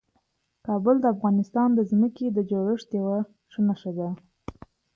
[0.67, 3.17] کابل د افغانستان د ځمکې د جوړښت یوه
[3.51, 4.09] ښه نښه ده.